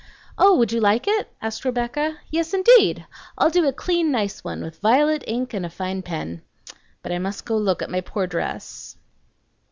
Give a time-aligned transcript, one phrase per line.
[0.35, 0.57] "Oh!
[0.57, 2.17] would you like it?" asked Rebecca.
[2.31, 3.05] "Yes indeed!
[3.37, 6.41] I'll do a clean, nice one with violet ink and a fine pen.
[7.03, 8.97] But I must go and look at my poor dress."